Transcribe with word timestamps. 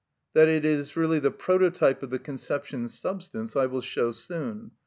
That 0.33 0.49
it 0.49 0.65
is 0.65 0.97
really 0.97 1.19
the 1.19 1.29
prototype 1.29 2.01
of 2.01 2.09
the 2.09 2.17
conception 2.17 2.87
substance, 2.87 3.55
I 3.55 3.67
will 3.67 3.81
show 3.81 4.09
soon. 4.09 4.71